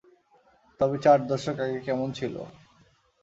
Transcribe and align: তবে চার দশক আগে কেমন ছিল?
তবে 0.79 0.97
চার 1.03 1.19
দশক 1.29 1.57
আগে 1.65 1.79
কেমন 1.87 2.07
ছিল? 2.11 2.35